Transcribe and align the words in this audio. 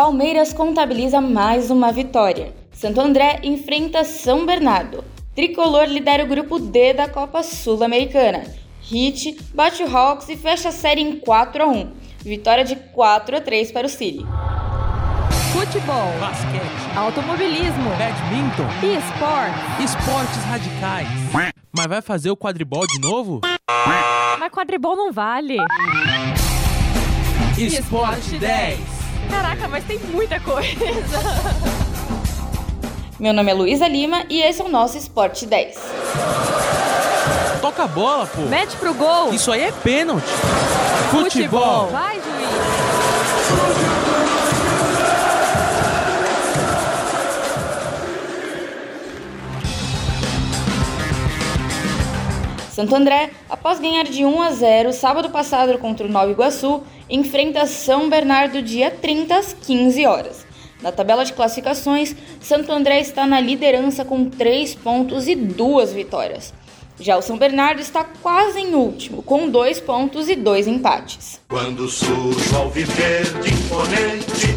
Palmeiras 0.00 0.54
contabiliza 0.54 1.20
mais 1.20 1.70
uma 1.70 1.92
vitória. 1.92 2.54
Santo 2.72 3.02
André 3.02 3.40
enfrenta 3.42 4.02
São 4.02 4.46
Bernardo. 4.46 5.04
Tricolor 5.34 5.84
lidera 5.84 6.24
o 6.24 6.26
grupo 6.26 6.58
D 6.58 6.94
da 6.94 7.06
Copa 7.06 7.42
Sul-Americana. 7.42 8.44
Hit 8.80 9.36
bate 9.54 9.82
o 9.82 9.94
Hawks 9.94 10.26
e 10.30 10.38
fecha 10.38 10.70
a 10.70 10.72
série 10.72 11.02
em 11.02 11.20
4 11.20 11.62
a 11.62 11.66
1. 11.66 11.92
Vitória 12.20 12.64
de 12.64 12.76
4 12.76 13.36
a 13.36 13.40
3 13.42 13.72
para 13.72 13.86
o 13.86 13.90
City. 13.90 14.24
Futebol, 15.52 16.18
basquete, 16.18 16.96
automobilismo, 16.96 17.90
badminton 17.90 18.70
e 18.82 18.96
esportes. 18.96 19.84
esportes 19.84 20.44
radicais. 20.44 21.08
Mas 21.76 21.86
vai 21.86 22.00
fazer 22.00 22.30
o 22.30 22.36
quadribol 22.38 22.86
de 22.86 22.98
novo? 23.02 23.42
Mas 24.38 24.50
quadribol 24.50 24.96
não 24.96 25.12
vale. 25.12 25.58
Esporte 27.58 28.38
10. 28.38 28.99
Caraca, 29.30 29.68
mas 29.68 29.84
tem 29.84 29.98
muita 29.98 30.40
coisa. 30.40 30.70
Meu 33.18 33.32
nome 33.32 33.50
é 33.50 33.54
Luísa 33.54 33.86
Lima 33.86 34.24
e 34.30 34.40
esse 34.40 34.62
é 34.62 34.64
o 34.64 34.68
nosso 34.68 34.96
Esporte 34.96 35.44
10. 35.46 35.76
Toca 37.60 37.84
a 37.84 37.86
bola, 37.86 38.26
pô. 38.26 38.42
Mete 38.42 38.76
pro 38.76 38.94
gol. 38.94 39.32
Isso 39.32 39.52
aí 39.52 39.62
é 39.64 39.72
pênalti. 39.72 40.26
Futebol. 41.10 41.88
Vai, 41.88 42.14
juiz. 42.14 43.99
Santo 52.80 52.96
André, 52.96 53.28
após 53.50 53.78
ganhar 53.78 54.04
de 54.04 54.24
1 54.24 54.40
a 54.40 54.50
0 54.52 54.92
sábado 54.94 55.28
passado 55.28 55.76
contra 55.76 56.06
o 56.06 56.10
Nova 56.10 56.30
Iguaçu, 56.30 56.82
enfrenta 57.10 57.66
São 57.66 58.08
Bernardo 58.08 58.62
dia 58.62 58.90
30 58.90 59.36
às 59.36 59.52
15 59.52 60.06
horas. 60.06 60.46
Na 60.80 60.90
tabela 60.90 61.22
de 61.22 61.34
classificações, 61.34 62.16
Santo 62.40 62.72
André 62.72 63.00
está 63.00 63.26
na 63.26 63.38
liderança 63.38 64.02
com 64.02 64.30
3 64.30 64.76
pontos 64.76 65.28
e 65.28 65.34
2 65.34 65.92
vitórias. 65.92 66.54
Já 66.98 67.18
o 67.18 67.22
São 67.22 67.36
Bernardo 67.36 67.82
está 67.82 68.02
quase 68.02 68.60
em 68.60 68.72
último, 68.72 69.22
com 69.22 69.46
2 69.50 69.78
pontos 69.80 70.30
e 70.30 70.34
2 70.34 70.66
empates. 70.66 71.38
Quando 71.50 71.86
surge 71.86 72.54
o 72.54 72.56
alviverde 72.56 73.52
imponente, 73.52 74.56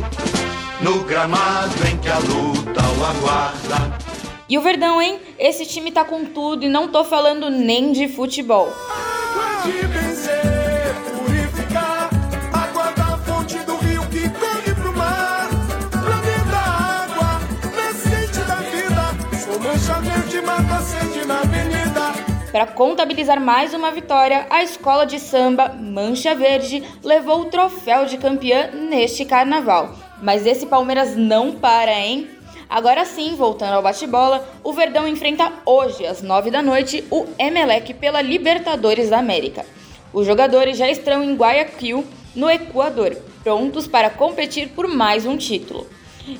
no 0.80 1.04
gramado 1.04 1.76
em 1.92 1.98
que 1.98 2.08
a 2.08 2.20
luta 2.20 2.82
o 2.82 3.04
aguarda. 3.04 4.03
E 4.50 4.58
o 4.58 4.62
Verdão, 4.62 5.02
hein? 5.02 5.20
Esse 5.40 5.66
time 5.66 5.92
tá 5.92 6.04
com 6.04 6.26
tudo 6.26 6.66
e 6.66 6.70
não 6.70 6.90
tô 6.90 7.04
falando 7.06 7.50
nem 7.50 7.92
de 7.94 8.10
futebol. 8.10 8.68
Água 8.68 9.72
de 9.72 9.88
benzer, 9.88 10.94
purificar, 11.18 12.10
água 12.52 12.92
da 12.92 13.18
fonte 13.20 13.58
do 13.60 13.78
rio 13.78 14.02
que 14.10 14.30
corre 14.30 14.76
pro 14.76 14.94
mar. 14.98 15.48
Pra 15.90 16.22
dentro 16.22 16.52
da 16.52 16.58
água, 16.60 17.40
nascente 17.74 18.40
da 18.46 18.56
vida, 18.56 19.40
sou 19.40 19.60
mancha 19.60 20.00
verde, 20.02 20.42
mata 20.42 20.76
a 20.76 20.82
sede 20.82 21.26
na 21.26 21.40
avenida. 21.40 22.14
Para 22.52 22.68
contabilizar 22.68 23.40
mais 23.40 23.74
uma 23.74 23.92
vitória, 23.92 24.46
a 24.50 24.62
escola 24.62 25.06
de 25.06 25.20
samba 25.20 25.70
Mancha 25.70 26.36
Verde 26.36 26.84
levou 27.02 27.42
o 27.42 27.46
troféu 27.46 28.06
de 28.06 28.18
campeã 28.18 28.70
neste 28.72 29.26
carnaval. 29.26 29.96
Mas 30.22 30.46
esse 30.46 30.68
Palmeiras 30.68 31.16
não 31.16 31.54
para, 31.54 31.92
hein? 31.92 32.30
Agora 32.74 33.06
sim, 33.06 33.36
voltando 33.36 33.74
ao 33.74 33.84
bate-bola, 33.84 34.50
o 34.64 34.74
Verdão 34.74 35.08
enfrenta 35.08 35.54
hoje, 35.64 36.08
às 36.08 36.24
9 36.24 36.50
da 36.50 36.60
noite, 36.60 37.04
o 37.12 37.28
Emelec 37.38 37.94
pela 37.94 38.20
Libertadores 38.20 39.12
da 39.12 39.20
América. 39.20 39.64
Os 40.12 40.26
jogadores 40.26 40.76
já 40.76 40.90
estão 40.90 41.24
em 41.24 41.36
Guayaquil, 41.36 42.04
no 42.36 42.50
Equador, 42.50 43.16
prontos 43.44 43.86
para 43.86 44.10
competir 44.10 44.70
por 44.70 44.88
mais 44.88 45.24
um 45.24 45.38
título. 45.38 45.88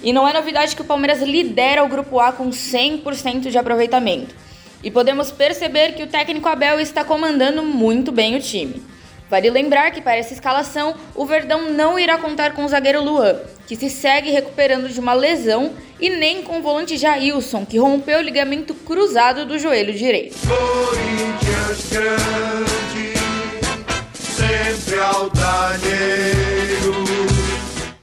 E 0.02 0.12
não 0.12 0.28
é 0.28 0.34
novidade 0.34 0.76
que 0.76 0.82
o 0.82 0.86
Palmeiras 0.86 1.22
lidera 1.22 1.84
o 1.84 1.88
Grupo 1.88 2.20
A 2.20 2.32
com 2.32 2.50
100% 2.50 3.52
de 3.52 3.58
aproveitamento. 3.60 4.34
E 4.84 4.90
podemos 4.90 5.30
perceber 5.30 5.94
que 5.94 6.02
o 6.02 6.08
técnico 6.08 6.50
Abel 6.50 6.80
está 6.80 7.06
comandando 7.06 7.62
muito 7.62 8.12
bem 8.12 8.36
o 8.36 8.42
time. 8.42 8.82
Vale 9.34 9.50
lembrar 9.50 9.90
que 9.90 10.00
para 10.00 10.16
essa 10.16 10.32
escalação, 10.32 10.94
o 11.16 11.26
Verdão 11.26 11.72
não 11.72 11.98
irá 11.98 12.20
contar 12.20 12.54
com 12.54 12.66
o 12.66 12.68
zagueiro 12.68 13.04
Luan, 13.04 13.36
que 13.66 13.76
se 13.76 13.90
segue 13.90 14.30
recuperando 14.30 14.88
de 14.88 15.00
uma 15.00 15.16
lesão, 15.16 15.74
e 16.00 16.08
nem 16.08 16.44
com 16.44 16.60
o 16.60 16.62
volante 16.62 16.98
Jailson, 16.98 17.66
que 17.66 17.80
rompeu 17.80 18.20
o 18.20 18.22
ligamento 18.22 18.76
cruzado 18.76 19.44
do 19.44 19.58
joelho 19.58 19.92
direito. 19.92 20.38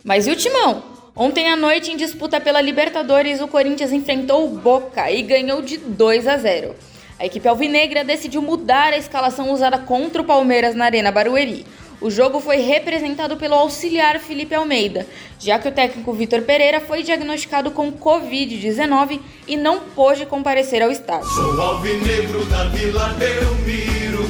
Mas 0.02 0.26
e 0.26 0.32
o 0.32 0.34
Timão? 0.34 0.82
Ontem 1.14 1.48
à 1.48 1.54
noite, 1.54 1.92
em 1.92 1.96
disputa 1.96 2.40
pela 2.40 2.60
Libertadores, 2.60 3.40
o 3.40 3.46
Corinthians 3.46 3.92
enfrentou 3.92 4.46
o 4.46 4.48
Boca 4.48 5.08
e 5.12 5.22
ganhou 5.22 5.62
de 5.62 5.76
2 5.76 6.26
a 6.26 6.36
0. 6.36 6.89
A 7.20 7.26
equipe 7.26 7.46
alvinegra 7.46 8.02
decidiu 8.02 8.40
mudar 8.40 8.94
a 8.94 8.96
escalação 8.96 9.52
usada 9.52 9.78
contra 9.78 10.22
o 10.22 10.24
Palmeiras 10.24 10.74
na 10.74 10.86
Arena 10.86 11.12
Barueri. 11.12 11.66
O 12.00 12.10
jogo 12.10 12.40
foi 12.40 12.56
representado 12.56 13.36
pelo 13.36 13.56
auxiliar 13.56 14.18
Felipe 14.18 14.54
Almeida, 14.54 15.06
já 15.38 15.58
que 15.58 15.68
o 15.68 15.70
técnico 15.70 16.14
Vitor 16.14 16.40
Pereira 16.40 16.80
foi 16.80 17.02
diagnosticado 17.02 17.72
com 17.72 17.92
Covid-19 17.92 19.20
e 19.46 19.54
não 19.54 19.80
pôde 19.80 20.24
comparecer 20.24 20.82
ao 20.82 20.90
estádio. 20.90 21.28
Sou 21.28 21.60
alvinegro 21.60 22.42
da 22.46 22.64
Vila 22.68 23.14
Belmiro, 23.18 24.24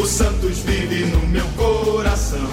o 0.00 0.06
Santos 0.06 0.60
vive 0.60 1.06
no 1.06 1.26
meu 1.26 1.46
coração. 1.56 2.48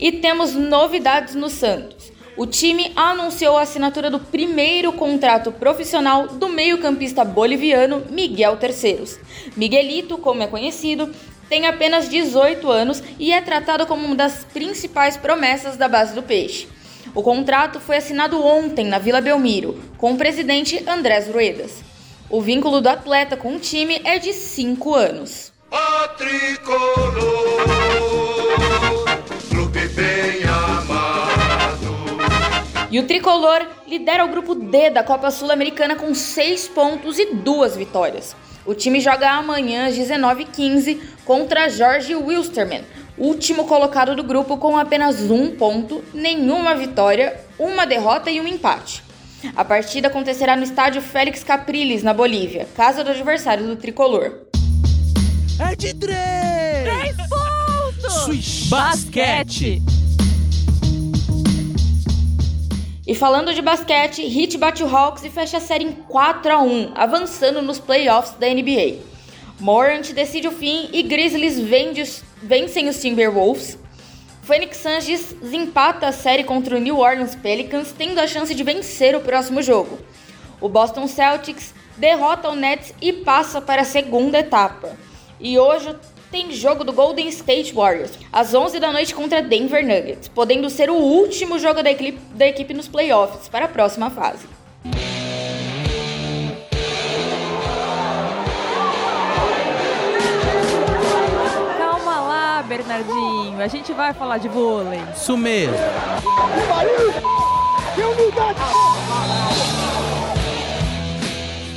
E 0.00 0.10
temos 0.10 0.54
novidades 0.54 1.36
no 1.36 1.48
Santos. 1.48 2.01
O 2.34 2.46
time 2.46 2.92
anunciou 2.96 3.58
a 3.58 3.62
assinatura 3.62 4.10
do 4.10 4.18
primeiro 4.18 4.90
contrato 4.92 5.52
profissional 5.52 6.28
do 6.28 6.48
meio-campista 6.48 7.24
boliviano 7.24 8.04
Miguel 8.08 8.56
Terceiros. 8.56 9.18
Miguelito, 9.54 10.16
como 10.16 10.42
é 10.42 10.46
conhecido, 10.46 11.14
tem 11.50 11.66
apenas 11.66 12.08
18 12.08 12.70
anos 12.70 13.02
e 13.18 13.32
é 13.32 13.40
tratado 13.42 13.86
como 13.86 14.06
uma 14.06 14.14
das 14.14 14.44
principais 14.44 15.14
promessas 15.14 15.76
da 15.76 15.88
base 15.88 16.14
do 16.14 16.22
Peixe. 16.22 16.66
O 17.14 17.22
contrato 17.22 17.78
foi 17.78 17.98
assinado 17.98 18.42
ontem 18.42 18.86
na 18.86 18.98
Vila 18.98 19.20
Belmiro, 19.20 19.78
com 19.98 20.14
o 20.14 20.16
presidente 20.16 20.82
Andrés 20.88 21.28
Ruedas. 21.28 21.82
O 22.30 22.40
vínculo 22.40 22.80
do 22.80 22.88
atleta 22.88 23.36
com 23.36 23.56
o 23.56 23.60
time 23.60 24.00
é 24.04 24.18
de 24.18 24.32
5 24.32 24.94
anos. 24.94 25.52
E 32.92 32.98
o 32.98 33.06
tricolor 33.06 33.66
lidera 33.88 34.22
o 34.22 34.28
grupo 34.28 34.54
D 34.54 34.90
da 34.90 35.02
Copa 35.02 35.30
Sul-Americana 35.30 35.96
com 35.96 36.14
6 36.14 36.68
pontos 36.68 37.18
e 37.18 37.34
2 37.36 37.74
vitórias. 37.74 38.36
O 38.66 38.74
time 38.74 39.00
joga 39.00 39.30
amanhã 39.30 39.86
às 39.86 39.96
19h15 39.96 41.00
contra 41.24 41.70
Jorge 41.70 42.14
Wilstermann, 42.14 42.84
último 43.16 43.64
colocado 43.64 44.14
do 44.14 44.22
grupo 44.22 44.58
com 44.58 44.76
apenas 44.76 45.22
um 45.30 45.56
ponto, 45.56 46.04
nenhuma 46.12 46.74
vitória, 46.74 47.40
uma 47.58 47.86
derrota 47.86 48.30
e 48.30 48.38
um 48.38 48.46
empate. 48.46 49.02
A 49.56 49.64
partida 49.64 50.08
acontecerá 50.08 50.54
no 50.54 50.62
estádio 50.62 51.00
Félix 51.00 51.42
Capriles, 51.42 52.02
na 52.02 52.12
Bolívia, 52.12 52.68
casa 52.76 53.02
do 53.02 53.10
adversário 53.10 53.66
do 53.66 53.74
tricolor. 53.74 54.40
É 55.58 55.74
de 55.74 55.94
três. 55.94 57.16
Ponto! 57.26 58.10
Swish 58.10 58.68
basquete. 58.68 59.80
E 63.04 63.16
falando 63.16 63.52
de 63.52 63.60
basquete, 63.60 64.22
Heat 64.22 64.56
bate 64.58 64.84
o 64.84 64.96
Hawks 64.96 65.24
e 65.24 65.30
fecha 65.30 65.56
a 65.56 65.60
série 65.60 65.84
em 65.84 65.92
4 65.92 66.52
a 66.52 66.62
1, 66.62 66.92
avançando 66.94 67.60
nos 67.60 67.80
playoffs 67.80 68.34
da 68.38 68.46
NBA. 68.46 68.98
Morant 69.58 70.12
decide 70.12 70.46
o 70.46 70.52
fim 70.52 70.88
e 70.92 71.02
Grizzlies 71.02 71.58
vencem 72.40 72.88
os 72.88 73.00
Timberwolves. 73.00 73.76
Phoenix 74.42 74.76
Suns 74.76 75.34
empata 75.52 76.06
a 76.06 76.12
série 76.12 76.44
contra 76.44 76.76
o 76.76 76.80
New 76.80 76.98
Orleans 76.98 77.34
Pelicans, 77.34 77.92
tendo 77.96 78.20
a 78.20 78.26
chance 78.28 78.54
de 78.54 78.62
vencer 78.62 79.16
o 79.16 79.20
próximo 79.20 79.62
jogo. 79.62 79.98
O 80.60 80.68
Boston 80.68 81.08
Celtics 81.08 81.74
derrota 81.96 82.50
o 82.50 82.54
Nets 82.54 82.94
e 83.00 83.12
passa 83.12 83.60
para 83.60 83.82
a 83.82 83.84
segunda 83.84 84.38
etapa. 84.38 84.96
E 85.40 85.58
hoje 85.58 85.94
tem 86.32 86.50
jogo 86.50 86.82
do 86.82 86.94
Golden 86.94 87.28
State 87.28 87.74
Warriors, 87.74 88.12
às 88.32 88.54
11 88.54 88.80
da 88.80 88.90
noite 88.90 89.14
contra 89.14 89.42
Denver 89.42 89.86
Nuggets, 89.86 90.28
podendo 90.28 90.70
ser 90.70 90.88
o 90.88 90.94
último 90.94 91.58
jogo 91.58 91.82
da 91.82 91.90
equipe, 91.90 92.18
da 92.34 92.46
equipe 92.46 92.72
nos 92.72 92.88
playoffs 92.88 93.48
para 93.48 93.66
a 93.66 93.68
próxima 93.68 94.08
fase. 94.08 94.46
Calma 101.76 102.20
lá, 102.20 102.64
Bernardinho. 102.66 103.60
A 103.60 103.68
gente 103.68 103.92
vai 103.92 104.14
falar 104.14 104.38
de 104.38 104.48
vôlei. 104.48 105.00
Isso 105.14 105.36
mesmo. 105.36 105.76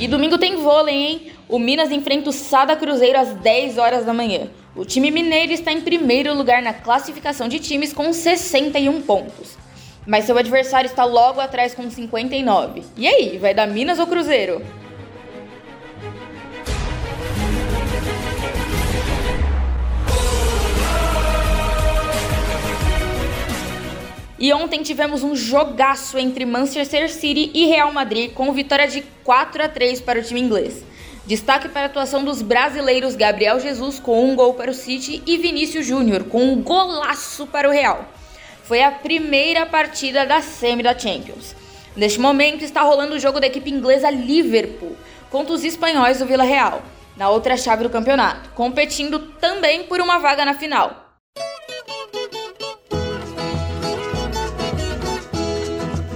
E 0.00 0.08
domingo 0.08 0.38
tem 0.38 0.56
vôlei, 0.56 0.94
hein? 0.94 1.35
O 1.48 1.60
Minas 1.60 1.92
enfrenta 1.92 2.30
o 2.30 2.32
Sada 2.32 2.74
Cruzeiro 2.74 3.16
às 3.18 3.28
10 3.34 3.78
horas 3.78 4.04
da 4.04 4.12
manhã. 4.12 4.50
O 4.74 4.84
time 4.84 5.12
mineiro 5.12 5.52
está 5.52 5.72
em 5.72 5.80
primeiro 5.80 6.34
lugar 6.34 6.60
na 6.60 6.74
classificação 6.74 7.46
de 7.46 7.60
times 7.60 7.92
com 7.92 8.12
61 8.12 9.00
pontos. 9.02 9.56
mas 10.08 10.24
seu 10.24 10.38
adversário 10.38 10.86
está 10.88 11.04
logo 11.04 11.40
atrás 11.40 11.74
com 11.74 11.90
59. 11.90 12.82
E 12.96 13.08
aí, 13.08 13.38
vai 13.38 13.52
dar 13.52 13.66
Minas 13.66 13.98
ou 13.98 14.06
Cruzeiro? 14.06 14.62
E 24.38 24.52
ontem 24.52 24.82
tivemos 24.82 25.22
um 25.24 25.34
jogaço 25.34 26.18
entre 26.18 26.44
Manchester 26.44 27.10
City 27.10 27.50
e 27.54 27.66
Real 27.66 27.92
Madrid, 27.92 28.32
com 28.32 28.52
vitória 28.52 28.86
de 28.86 29.02
4 29.24 29.62
a 29.64 29.68
3 29.68 30.00
para 30.00 30.20
o 30.20 30.22
time 30.22 30.40
inglês. 30.40 30.84
Destaque 31.26 31.68
para 31.68 31.82
a 31.82 31.86
atuação 31.86 32.24
dos 32.24 32.40
brasileiros 32.40 33.16
Gabriel 33.16 33.58
Jesus 33.58 33.98
com 33.98 34.30
um 34.30 34.36
gol 34.36 34.54
para 34.54 34.70
o 34.70 34.74
City 34.74 35.20
e 35.26 35.36
Vinícius 35.36 35.84
Júnior 35.84 36.22
com 36.24 36.44
um 36.44 36.62
golaço 36.62 37.48
para 37.48 37.68
o 37.68 37.72
Real. 37.72 38.04
Foi 38.62 38.80
a 38.80 38.92
primeira 38.92 39.66
partida 39.66 40.24
da 40.24 40.40
semi 40.40 40.84
da 40.84 40.96
Champions. 40.96 41.56
Neste 41.96 42.20
momento 42.20 42.62
está 42.62 42.82
rolando 42.82 43.16
o 43.16 43.18
jogo 43.18 43.40
da 43.40 43.48
equipe 43.48 43.70
inglesa 43.70 44.08
Liverpool 44.08 44.96
contra 45.28 45.52
os 45.52 45.64
espanhóis 45.64 46.20
do 46.20 46.26
Vila 46.26 46.44
Real, 46.44 46.80
na 47.16 47.28
outra 47.28 47.56
chave 47.56 47.82
do 47.82 47.90
campeonato, 47.90 48.50
competindo 48.50 49.18
também 49.40 49.82
por 49.84 50.00
uma 50.00 50.18
vaga 50.18 50.44
na 50.44 50.54
final. 50.54 51.06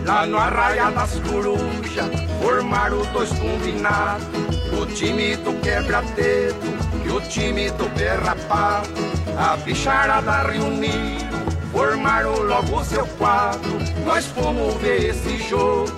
Lá 0.06 0.27
no 0.27 0.39
Arraia 0.39 0.91
das 0.91 1.15
Corujas, 1.21 2.11
formaram 2.41 3.05
dois 3.13 3.31
combinados. 3.31 4.50
O 4.81 4.87
time 4.87 5.37
do 5.37 5.53
quebra-dedo 5.61 6.56
e 7.05 7.11
o 7.11 7.21
time 7.21 7.71
do 7.73 7.87
berrapado. 7.91 8.88
A 9.37 9.55
bicharada 9.59 10.43
reuniu, 10.50 11.19
formaram 11.71 12.43
logo 12.44 12.82
seu 12.85 13.06
quadro. 13.19 13.79
Nós 14.06 14.25
fomos 14.27 14.75
ver 14.77 15.11
esse 15.11 15.37
jogo, 15.37 15.91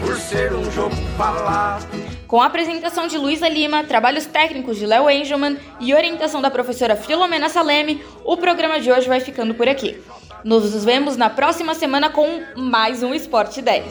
por 0.00 0.16
ser 0.16 0.54
um 0.54 0.70
jogo 0.70 0.96
falado. 1.18 1.86
Com 2.26 2.40
a 2.40 2.46
apresentação 2.46 3.06
de 3.06 3.18
Luísa 3.18 3.46
Lima, 3.46 3.84
trabalhos 3.84 4.24
técnicos 4.24 4.78
de 4.78 4.86
Léo 4.86 5.10
Engelman 5.10 5.58
e 5.78 5.92
orientação 5.92 6.40
da 6.40 6.50
professora 6.50 6.96
Filomena 6.96 7.50
Saleme, 7.50 8.02
o 8.24 8.38
programa 8.38 8.80
de 8.80 8.90
hoje 8.90 9.06
vai 9.06 9.20
ficando 9.20 9.52
por 9.52 9.68
aqui. 9.68 10.00
Nos 10.42 10.82
vemos 10.82 11.14
na 11.18 11.28
próxima 11.28 11.74
semana 11.74 12.08
com 12.08 12.40
mais 12.56 13.02
um 13.02 13.12
Esporte 13.12 13.60
10. 13.60 13.84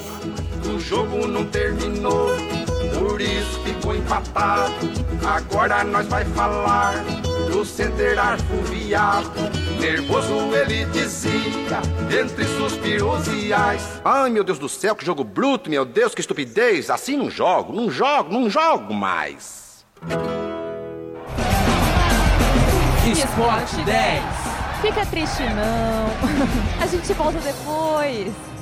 O 0.74 0.80
jogo 0.80 1.28
não 1.28 1.46
terminou, 1.46 2.30
por 3.20 3.22
isso 3.22 3.60
ficou 3.64 3.96
empatado. 3.96 4.74
Agora 5.28 5.84
nós 5.84 6.08
vai 6.08 6.24
falar 6.24 7.04
do 7.52 7.66
center 7.66 8.18
arfoviado. 8.18 9.30
Nervoso 9.78 10.56
ele 10.56 10.86
dizia, 10.86 11.82
entre 12.18 12.46
suspiros 12.46 13.28
e 13.28 13.52
ais. 13.52 14.02
Ai, 14.06 14.30
meu 14.30 14.44
Deus 14.44 14.58
do 14.58 14.70
céu, 14.70 14.96
que 14.96 15.06
jogo 15.06 15.26
bruto, 15.26 15.70
meu 15.70 15.84
Deus, 15.84 16.16
que 16.16 16.22
estupidez. 16.22 16.90
Assim 16.90 17.18
não 17.18 17.30
jogo, 17.30 17.74
não 17.74 17.92
jogo, 17.92 18.32
não 18.32 18.50
jogo 18.50 18.94
mais. 18.94 19.86
Esporte 23.06 23.82
10. 23.84 24.24
Fica 24.82 25.06
triste 25.08 25.44
não. 25.44 26.08
A 26.82 26.88
gente 26.88 27.12
volta 27.14 27.40
depois. 27.40 28.59